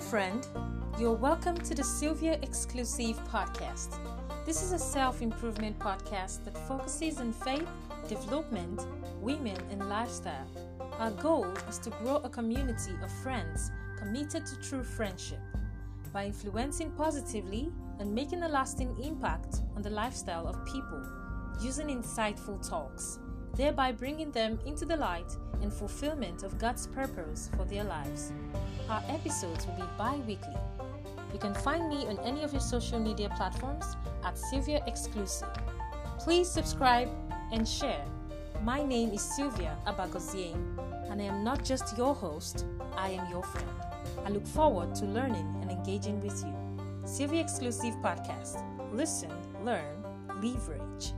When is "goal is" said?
11.10-11.78